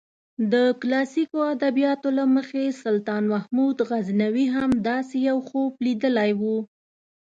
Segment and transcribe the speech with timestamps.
[0.51, 6.41] د کلاسیکو ادبیاتو له مخې سلطان محمود غزنوي هم داسې یو خوب لیدلی و.